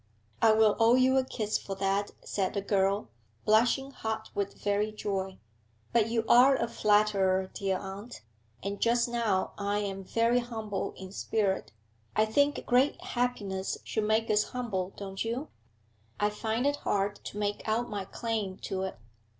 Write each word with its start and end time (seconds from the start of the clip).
'I 0.41 0.53
will 0.53 0.75
owe 0.79 0.95
you 0.95 1.15
a 1.17 1.23
kiss 1.23 1.59
for 1.59 1.75
that,' 1.75 2.09
said 2.23 2.55
the 2.55 2.61
girl, 2.63 3.09
blushing 3.45 3.91
hot 3.91 4.31
with 4.33 4.55
very 4.59 4.91
joy. 4.91 5.37
'But 5.93 6.09
you 6.09 6.25
are 6.27 6.55
a 6.55 6.67
flatterer, 6.67 7.51
dear 7.53 7.77
aunt, 7.77 8.23
and 8.63 8.81
just 8.81 9.07
now 9.07 9.51
I 9.59 9.77
am 9.77 10.03
very 10.03 10.39
humble 10.39 10.95
in 10.97 11.11
spirit. 11.11 11.71
I 12.15 12.25
think 12.25 12.65
great 12.65 12.99
happiness 12.99 13.77
should 13.83 14.05
make 14.05 14.27
us 14.31 14.45
humble, 14.45 14.91
don't 14.97 15.23
you? 15.23 15.49
I 16.19 16.31
find 16.31 16.65
it 16.65 16.77
hard 16.77 17.17
to 17.25 17.37
make 17.37 17.61
out 17.67 17.87
my 17.87 18.05
claim 18.05 18.57
to 18.63 18.81
it.' 18.81 18.97